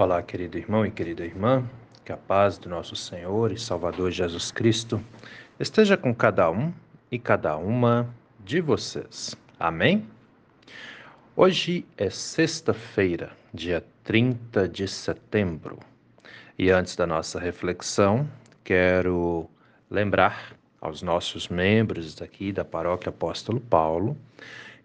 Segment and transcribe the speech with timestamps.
[0.00, 1.68] Olá, querido irmão e querida irmã,
[2.04, 5.02] que a paz do nosso Senhor e Salvador Jesus Cristo
[5.58, 6.72] esteja com cada um
[7.10, 8.08] e cada uma
[8.38, 9.34] de vocês.
[9.58, 10.06] Amém?
[11.34, 15.80] Hoje é sexta-feira, dia 30 de setembro,
[16.56, 18.24] e antes da nossa reflexão,
[18.62, 19.50] quero
[19.90, 24.16] lembrar aos nossos membros daqui da Paróquia Apóstolo Paulo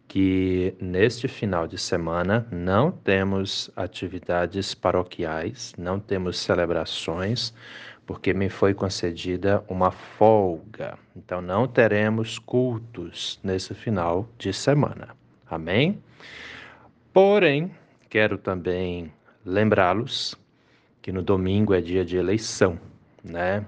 [0.07, 7.53] que neste final de semana não temos atividades paroquiais, não temos celebrações,
[8.05, 10.98] porque me foi concedida uma folga.
[11.16, 15.16] Então não teremos cultos nesse final de semana.
[15.49, 16.02] Amém?
[17.12, 17.71] Porém,
[18.09, 19.12] quero também
[19.45, 20.35] lembrá-los
[21.01, 22.79] que no domingo é dia de eleição,
[23.23, 23.65] né?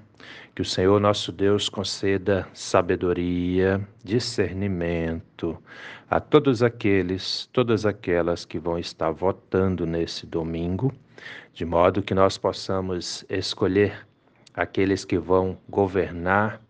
[0.53, 5.61] Que o Senhor nosso Deus conceda sabedoria, discernimento
[6.09, 10.93] a todos aqueles, todas aquelas que vão estar votando nesse domingo,
[11.53, 14.07] de modo que nós possamos escolher
[14.53, 16.61] aqueles que vão governar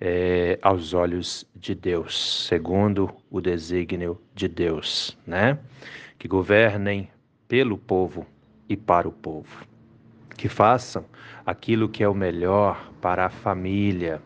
[0.00, 5.58] é, aos olhos de Deus, segundo o desígnio de Deus, né?
[6.18, 7.08] Que governem
[7.48, 8.26] pelo povo
[8.68, 9.73] e para o povo
[10.36, 11.04] que façam
[11.44, 14.20] aquilo que é o melhor para a família,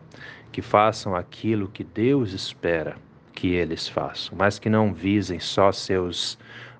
[0.51, 2.95] que façam aquilo que Deus espera
[3.33, 6.37] que eles façam, mas que não visem só seus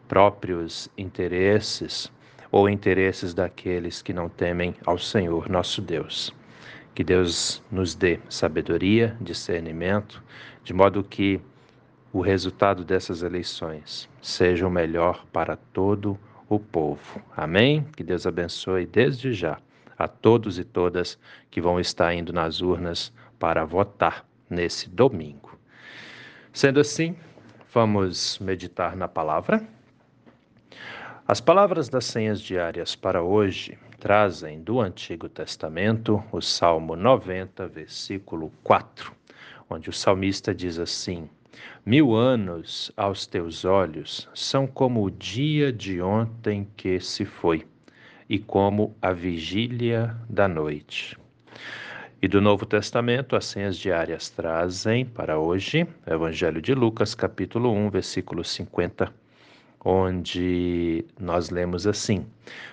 [0.08, 2.12] próprios interesses
[2.52, 6.34] ou interesses daqueles que não temem ao Senhor nosso Deus.
[6.94, 10.22] Que Deus nos dê sabedoria, discernimento,
[10.64, 11.40] de modo que
[12.12, 17.22] o resultado dessas eleições seja o melhor para todo o o povo.
[17.38, 17.86] Amém?
[17.96, 19.58] Que Deus abençoe desde já
[19.98, 21.20] a todos e todas
[21.52, 25.60] que vão estar indo nas urnas para votar nesse domingo.
[26.52, 27.16] Sendo assim,
[27.72, 29.62] vamos meditar na palavra.
[31.28, 38.52] As palavras das senhas diárias para hoje trazem do Antigo Testamento o Salmo 90, versículo
[38.64, 39.12] 4,
[39.70, 41.30] onde o salmista diz assim:
[41.86, 47.66] Mil anos aos teus olhos são como o dia de ontem que se foi,
[48.30, 51.18] e como a vigília da noite.
[52.22, 57.72] E do Novo Testamento, as senhas diárias trazem para hoje o Evangelho de Lucas, capítulo
[57.72, 59.12] 1, versículo 50,
[59.84, 62.26] onde nós lemos assim: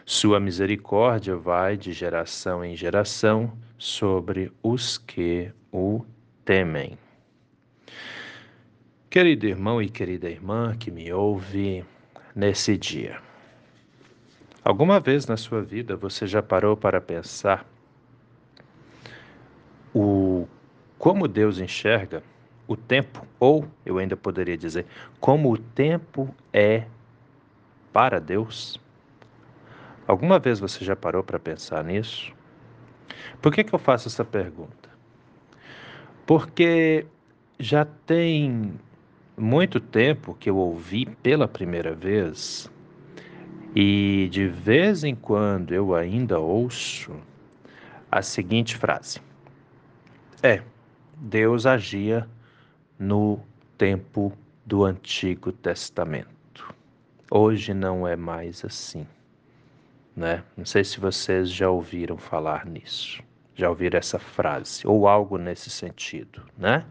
[0.04, 6.04] Sua misericórdia vai de geração em geração sobre os que o
[6.44, 6.98] temem.
[9.16, 11.82] Querido irmão e querida irmã que me ouve
[12.34, 13.18] nesse dia,
[14.62, 17.66] alguma vez na sua vida você já parou para pensar
[19.94, 20.46] o
[20.98, 22.22] como Deus enxerga
[22.68, 24.84] o tempo, ou eu ainda poderia dizer,
[25.18, 26.84] como o tempo é
[27.94, 28.78] para Deus?
[30.06, 32.34] Alguma vez você já parou para pensar nisso?
[33.40, 34.90] Por que, que eu faço essa pergunta?
[36.26, 37.06] Porque
[37.58, 38.78] já tem
[39.36, 42.70] muito tempo que eu ouvi pela primeira vez
[43.74, 47.14] e de vez em quando eu ainda ouço
[48.10, 49.20] a seguinte frase:
[50.42, 50.62] É,
[51.16, 52.26] Deus agia
[52.98, 53.38] no
[53.76, 54.32] tempo
[54.64, 56.74] do Antigo Testamento.
[57.30, 59.06] Hoje não é mais assim,
[60.16, 60.42] né?
[60.56, 63.22] Não sei se vocês já ouviram falar nisso,
[63.54, 66.86] já ouviram essa frase ou algo nesse sentido, né?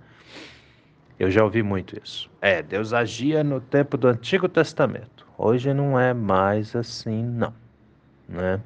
[1.18, 2.30] Eu já ouvi muito isso.
[2.42, 5.26] É, Deus agia no tempo do Antigo Testamento.
[5.38, 7.54] Hoje não é mais assim, não.
[8.28, 8.60] Né?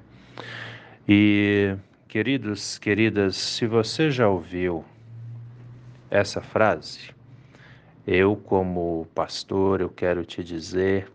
[1.08, 1.76] E,
[2.08, 4.84] queridos, queridas, se você já ouviu
[6.10, 7.12] essa frase,
[8.06, 11.12] eu, como pastor, eu quero te dizer: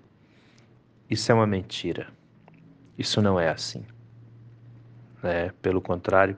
[1.10, 2.06] isso é uma mentira.
[2.96, 3.84] Isso não é assim.
[5.20, 5.50] Né?
[5.60, 6.36] Pelo contrário,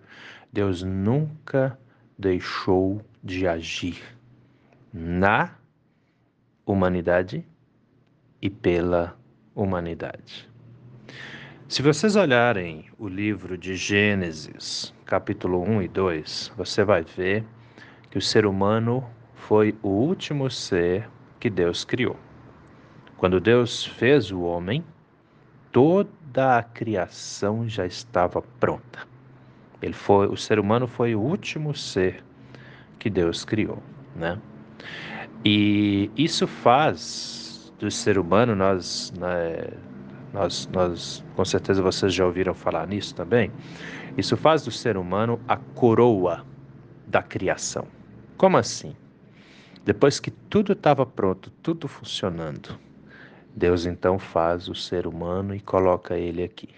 [0.50, 1.78] Deus nunca
[2.18, 4.15] deixou de agir
[4.92, 5.54] na
[6.64, 7.44] humanidade
[8.40, 9.16] e pela
[9.54, 10.48] humanidade.
[11.68, 17.44] Se vocês olharem o livro de Gênesis, capítulo 1 e 2, você vai ver
[18.10, 19.04] que o ser humano
[19.34, 21.08] foi o último ser
[21.40, 22.16] que Deus criou.
[23.16, 24.84] Quando Deus fez o homem,
[25.72, 29.00] toda a criação já estava pronta.
[29.82, 32.22] Ele foi, o ser humano foi o último ser
[32.98, 33.82] que Deus criou,
[34.14, 34.40] né?
[35.44, 39.68] E isso faz do ser humano, nós, né,
[40.32, 43.50] nós, nós, com certeza vocês já ouviram falar nisso também,
[44.16, 46.44] isso faz do ser humano a coroa
[47.06, 47.86] da criação.
[48.36, 48.94] Como assim?
[49.84, 52.78] Depois que tudo estava pronto, tudo funcionando,
[53.54, 56.68] Deus então faz o ser humano e coloca ele aqui.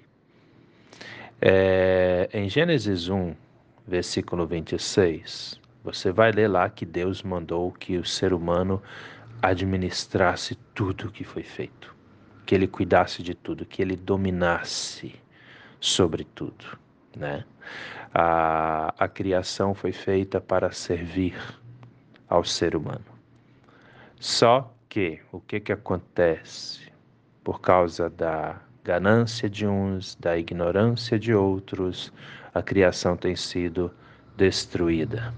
[1.40, 3.34] É, em Gênesis 1,
[3.86, 8.82] versículo 26, você vai ler lá que Deus mandou que o ser humano
[9.40, 11.94] administrasse tudo que foi feito,
[12.44, 15.14] que ele cuidasse de tudo, que ele dominasse
[15.80, 16.78] sobre tudo,
[17.16, 17.44] né?
[18.12, 21.36] A, a criação foi feita para servir
[22.28, 23.04] ao ser humano.
[24.18, 26.90] Só que o que que acontece
[27.44, 32.12] por causa da ganância de uns, da ignorância de outros,
[32.54, 33.92] a criação tem sido
[34.36, 35.32] destruída.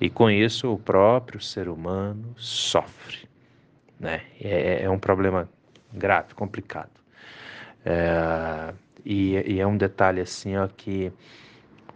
[0.00, 3.28] E com isso o próprio ser humano sofre.
[3.98, 4.22] Né?
[4.40, 5.48] É, é um problema
[5.92, 6.90] grave, complicado.
[7.84, 8.72] É,
[9.04, 11.12] e, e, é um detalhe assim ó, que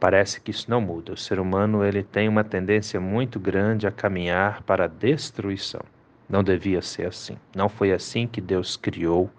[0.00, 1.12] parece que isso não muda.
[1.12, 5.82] O ser humano ele tem uma tendência muito grande a caminhar para a destruição.
[6.28, 7.36] Não devia ser assim.
[7.54, 9.30] Não foi assim que Deus criou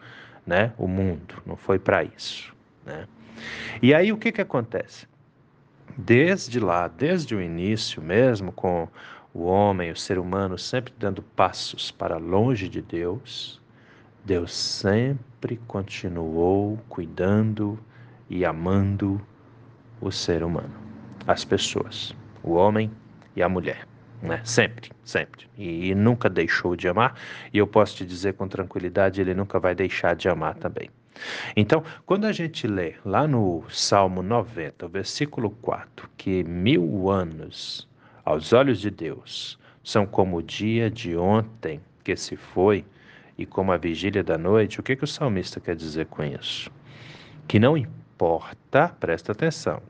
[0.45, 1.41] né, o mundo.
[1.45, 2.53] Não foi para isso.
[2.85, 3.07] Né?
[3.81, 5.07] E aí o que, que acontece?
[5.97, 8.87] Desde lá, desde o início mesmo, com
[9.33, 13.61] o homem, o ser humano sempre dando passos para longe de Deus,
[14.23, 17.77] Deus sempre continuou cuidando
[18.29, 19.21] e amando
[19.99, 20.73] o ser humano,
[21.27, 22.91] as pessoas, o homem
[23.35, 23.87] e a mulher.
[24.21, 24.39] Né?
[24.45, 25.47] Sempre, sempre.
[25.57, 27.19] E, e nunca deixou de amar,
[27.53, 30.89] e eu posso te dizer com tranquilidade, ele nunca vai deixar de amar também.
[31.55, 37.87] Então, quando a gente lê lá no Salmo 90, versículo 4, que mil anos
[38.25, 42.85] aos olhos de Deus são como o dia de ontem que se foi
[43.37, 46.71] e como a vigília da noite, o que, que o salmista quer dizer com isso?
[47.47, 49.81] Que não importa, presta atenção,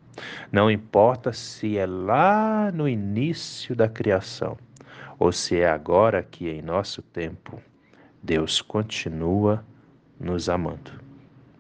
[0.52, 4.58] não importa se é lá no início da criação
[5.20, 7.62] ou se é agora aqui em nosso tempo,
[8.22, 9.64] Deus continua
[10.20, 10.92] nos amando.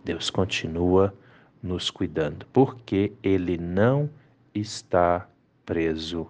[0.03, 1.13] Deus continua
[1.61, 4.09] nos cuidando, porque Ele não
[4.53, 5.27] está
[5.65, 6.27] preso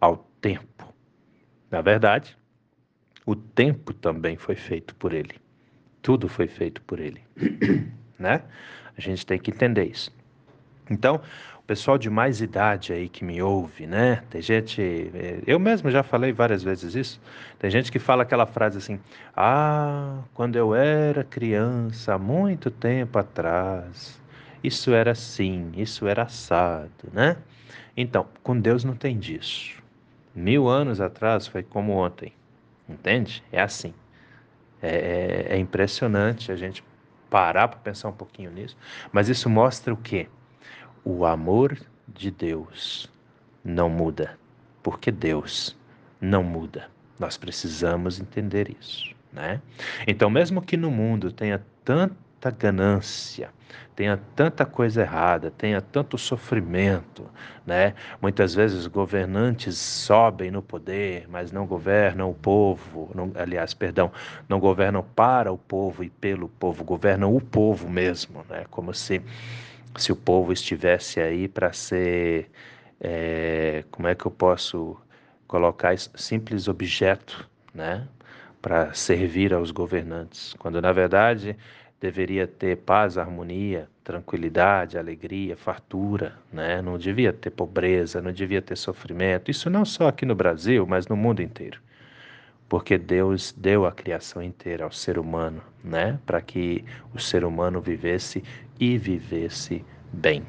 [0.00, 0.94] ao tempo.
[1.70, 2.36] Na verdade,
[3.24, 5.34] o tempo também foi feito por Ele.
[6.02, 7.22] Tudo foi feito por Ele,
[8.18, 8.42] né?
[8.96, 10.14] A gente tem que entender isso.
[10.90, 11.20] Então,
[11.66, 14.22] pessoal de mais idade aí que me ouve, né?
[14.30, 14.80] Tem gente,
[15.14, 17.20] eh, eu mesmo já falei várias vezes isso.
[17.58, 19.00] Tem gente que fala aquela frase assim:
[19.36, 24.20] "Ah, quando eu era criança, há muito tempo atrás,
[24.62, 27.36] isso era assim, isso era assado, né?"
[27.96, 29.82] Então, com Deus não tem disso.
[30.34, 32.32] Mil anos atrás foi como ontem,
[32.88, 33.42] entende?
[33.50, 33.94] É assim.
[34.82, 36.84] É, é, é impressionante a gente
[37.30, 38.76] parar para pensar um pouquinho nisso,
[39.12, 40.28] mas isso mostra o quê?
[41.06, 43.08] O amor de Deus
[43.64, 44.36] não muda,
[44.82, 45.76] porque Deus
[46.20, 46.88] não muda.
[47.16, 49.62] Nós precisamos entender isso, né?
[50.04, 53.50] Então, mesmo que no mundo tenha tanta ganância,
[53.94, 57.30] tenha tanta coisa errada, tenha tanto sofrimento,
[57.64, 57.94] né?
[58.20, 64.10] Muitas vezes governantes sobem no poder, mas não governam o povo, não, aliás, perdão,
[64.48, 68.64] não governam para o povo e pelo povo, governam o povo mesmo, né?
[68.68, 69.22] Como se
[70.02, 72.50] se o povo estivesse aí para ser,
[73.00, 74.96] é, como é que eu posso
[75.46, 76.10] colocar isso?
[76.16, 78.06] simples objeto, né,
[78.60, 81.56] para servir aos governantes, quando na verdade
[82.00, 86.80] deveria ter paz, harmonia, tranquilidade, alegria, fartura, né?
[86.82, 89.50] Não devia ter pobreza, não devia ter sofrimento.
[89.50, 91.80] Isso não só aqui no Brasil, mas no mundo inteiro.
[92.68, 96.18] Porque Deus deu a criação inteira ao ser humano, né?
[96.26, 98.42] Para que o ser humano vivesse
[98.78, 100.44] e vivesse bem.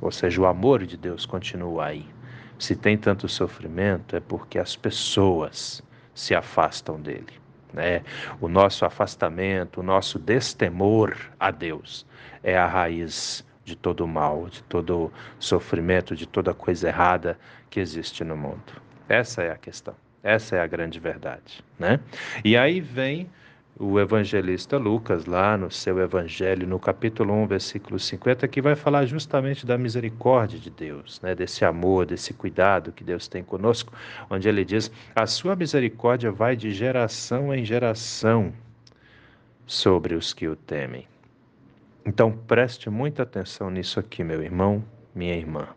[0.00, 2.06] Ou seja, o amor de Deus continua aí.
[2.58, 5.82] Se tem tanto sofrimento, é porque as pessoas
[6.14, 7.32] se afastam dele.
[7.72, 8.02] Né?
[8.40, 12.06] O nosso afastamento, o nosso destemor a Deus
[12.42, 17.78] é a raiz de todo o mal, de todo sofrimento, de toda coisa errada que
[17.78, 18.82] existe no mundo.
[19.08, 20.07] Essa é a questão.
[20.22, 22.00] Essa é a grande verdade, né?
[22.44, 23.28] E aí vem
[23.78, 29.06] o evangelista Lucas, lá no seu evangelho, no capítulo 1, versículo 50, que vai falar
[29.06, 31.32] justamente da misericórdia de Deus, né?
[31.34, 33.92] desse amor, desse cuidado que Deus tem conosco,
[34.28, 38.52] onde ele diz: A sua misericórdia vai de geração em geração
[39.64, 41.06] sobre os que o temem.
[42.04, 44.82] Então preste muita atenção nisso aqui, meu irmão,
[45.14, 45.68] minha irmã.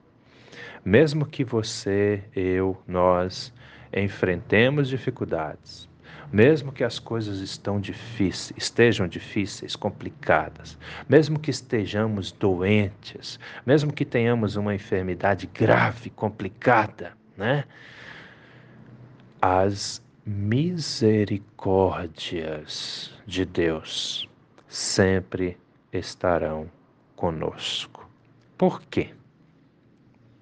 [0.84, 3.54] Mesmo que você, eu, nós
[3.94, 5.90] enfrentemos dificuldades,
[6.32, 10.78] mesmo que as coisas estão difíceis, estejam difíceis, complicadas,
[11.10, 17.66] mesmo que estejamos doentes, mesmo que tenhamos uma enfermidade grave, complicada, né?
[19.42, 24.30] As misericórdias de Deus
[24.68, 25.58] sempre
[25.92, 26.72] estarão
[27.16, 28.10] conosco.
[28.58, 29.10] Por quê?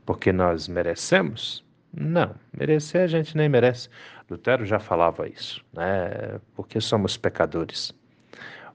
[0.05, 1.67] Porque nós merecemos?
[1.93, 3.89] Não, merecer a gente nem merece.
[4.29, 6.39] Lutero já falava isso, né?
[6.55, 7.93] Porque somos pecadores.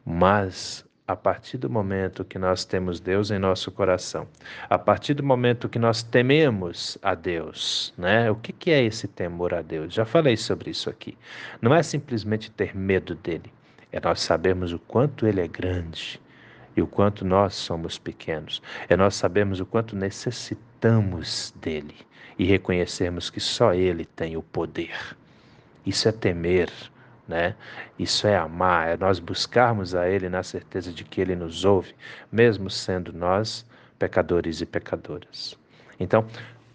[0.04, 4.26] Mas a partir do momento que nós temos Deus em nosso coração,
[4.68, 8.30] a partir do momento que nós tememos a Deus, né?
[8.30, 9.94] O que, que é esse temor a Deus?
[9.94, 11.16] Já falei sobre isso aqui.
[11.62, 13.52] Não é simplesmente ter medo dele,
[13.92, 16.20] é nós sabermos o quanto ele é grande
[16.76, 18.60] e o quanto nós somos pequenos.
[18.88, 21.94] É nós sabermos o quanto necessitamos dele
[22.38, 25.16] e reconhecermos que só ele tem o poder.
[25.86, 26.70] Isso é temer,
[27.28, 27.54] né?
[27.98, 31.94] Isso é amar, é nós buscarmos a ele na certeza de que ele nos ouve,
[32.30, 33.66] mesmo sendo nós
[33.98, 35.58] pecadores e pecadoras.
[35.98, 36.26] Então,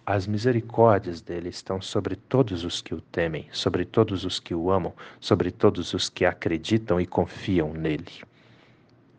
[0.05, 4.71] as misericórdias dele estão sobre todos os que o temem, sobre todos os que o
[4.71, 8.23] amam, sobre todos os que acreditam e confiam nele.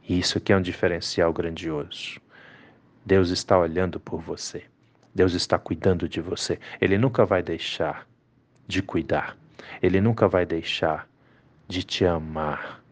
[0.08, 2.20] E isso é um diferencial grandioso.
[3.06, 4.64] Deus está olhando por você.
[5.14, 6.58] Deus está cuidando de você.
[6.80, 8.06] Ele nunca vai deixar
[8.66, 9.36] de cuidar.
[9.82, 11.08] Ele nunca vai deixar
[11.66, 12.82] de te amar,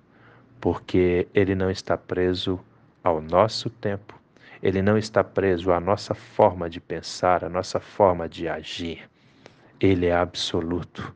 [0.61, 2.61] porque ele não está preso
[3.03, 4.19] ao nosso tempo.
[4.63, 9.09] Ele não está preso à nossa forma de pensar, à nossa forma de agir.
[9.81, 11.15] Ele é absoluto.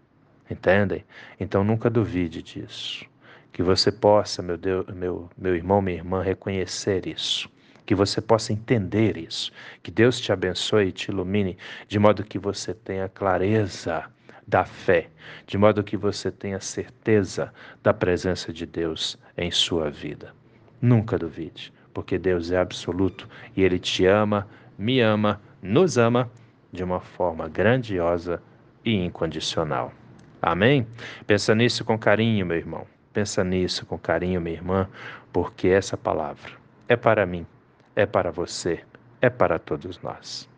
[0.49, 1.05] Entendem?
[1.41, 3.05] Então nunca duvide disso.
[3.53, 7.51] Que você possa, meu Deus, meu, meu irmão, minha irmã, reconhecer isso.
[7.93, 9.53] Que você possa entender isso.
[9.83, 14.07] Que Deus te abençoe e te ilumine, de modo que você tenha clareza
[14.47, 15.11] da fé,
[15.47, 20.35] de modo que você tenha certeza da presença de Deus em sua vida.
[20.81, 26.31] Nunca duvide, porque Deus é absoluto e Ele te ama, me ama, nos ama
[26.73, 28.43] de uma forma grandiosa
[28.83, 29.93] e incondicional.
[30.41, 30.87] Amém?
[31.27, 32.87] Pensa nisso com carinho, meu irmão.
[33.13, 34.89] Pensa nisso com carinho, minha irmã,
[35.31, 37.47] porque essa palavra é para mim,
[37.95, 38.85] é para você,
[39.21, 40.49] é para todos nós.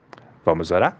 [0.44, 0.98] Vamos orar?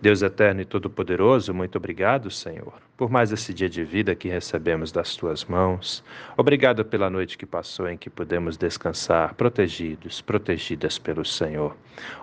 [0.00, 4.90] Deus eterno e todo-poderoso, muito obrigado, Senhor, por mais esse dia de vida que recebemos
[4.90, 6.04] das tuas mãos.
[6.36, 11.76] Obrigado pela noite que passou em que pudemos descansar, protegidos, protegidas pelo Senhor.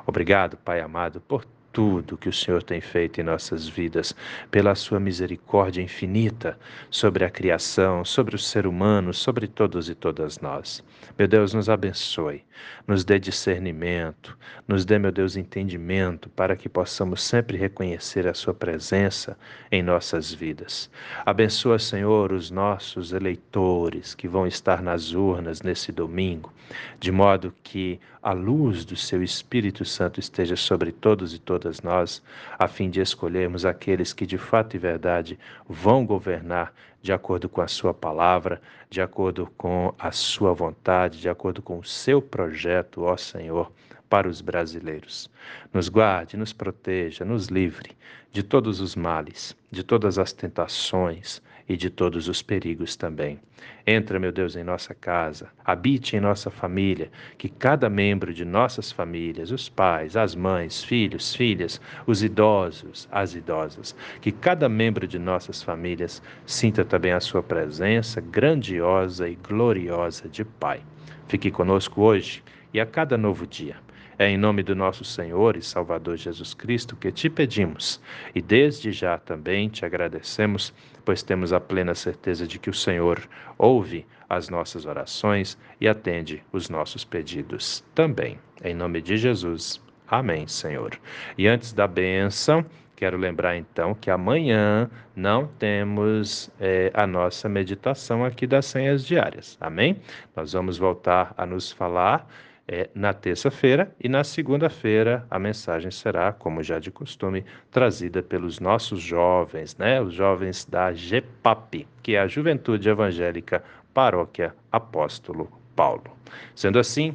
[0.05, 4.15] Obrigado, Pai amado, por tudo que o Senhor tem feito em nossas vidas,
[4.49, 6.57] pela sua misericórdia infinita
[6.89, 10.83] sobre a criação, sobre o ser humano, sobre todos e todas nós.
[11.17, 12.43] Meu Deus, nos abençoe,
[12.87, 14.37] nos dê discernimento,
[14.67, 19.37] nos dê, meu Deus, entendimento para que possamos sempre reconhecer a sua presença
[19.71, 20.89] em nossas vidas.
[21.25, 26.51] Abençoa, Senhor, os nossos eleitores que vão estar nas urnas nesse domingo,
[26.99, 32.21] de modo que a luz do seu Espírito Santo esteja sobre todos e todas nós,
[32.57, 35.37] a fim de escolhermos aqueles que de fato e verdade
[35.67, 41.29] vão governar de acordo com a sua palavra, de acordo com a sua vontade, de
[41.29, 43.71] acordo com o seu projeto, ó Senhor,
[44.09, 45.29] para os brasileiros.
[45.73, 47.95] Nos guarde, nos proteja, nos livre
[48.31, 51.41] de todos os males, de todas as tentações,
[51.71, 53.39] e de todos os perigos também.
[53.87, 58.91] Entra, meu Deus, em nossa casa, habite em nossa família, que cada membro de nossas
[58.91, 65.17] famílias, os pais, as mães, filhos, filhas, os idosos, as idosas, que cada membro de
[65.17, 70.81] nossas famílias sinta também a sua presença grandiosa e gloriosa de Pai.
[71.29, 73.77] Fique conosco hoje e a cada novo dia.
[74.21, 77.99] É em nome do nosso Senhor e Salvador Jesus Cristo que te pedimos
[78.35, 80.71] e desde já também te agradecemos,
[81.03, 83.19] pois temos a plena certeza de que o Senhor
[83.57, 88.37] ouve as nossas orações e atende os nossos pedidos também.
[88.63, 89.81] Em nome de Jesus.
[90.07, 90.91] Amém, Senhor.
[91.35, 92.63] E antes da benção,
[92.95, 99.57] quero lembrar então que amanhã não temos é, a nossa meditação aqui das senhas diárias.
[99.59, 99.99] Amém?
[100.35, 102.27] Nós vamos voltar a nos falar
[102.71, 108.61] é, na terça-feira e na segunda-feira a mensagem será, como já de costume, trazida pelos
[108.61, 109.99] nossos jovens, né?
[109.99, 113.61] Os jovens da GEPAP, que é a Juventude Evangélica
[113.93, 116.15] Paróquia Apóstolo Paulo.
[116.55, 117.13] Sendo assim,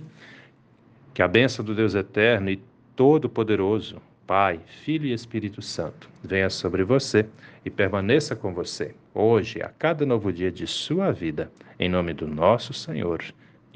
[1.15, 2.61] que a bênção do Deus Eterno e
[2.95, 3.97] Todo-Poderoso,
[4.27, 7.25] Pai, Filho e Espírito Santo, venha sobre você
[7.65, 12.27] e permaneça com você, hoje, a cada novo dia de sua vida, em nome do
[12.27, 13.23] nosso Senhor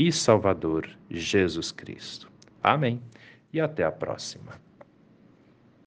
[0.00, 2.33] e Salvador Jesus Cristo.
[2.62, 3.02] Amém.
[3.52, 4.59] E até a próxima.